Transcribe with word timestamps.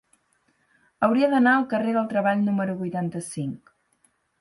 Hauria 1.09 1.29
d'anar 1.35 1.53
al 1.59 1.69
carrer 1.75 1.95
del 1.99 2.09
Treball 2.17 2.43
número 2.49 2.79
vuitanta-cinc. 2.83 3.75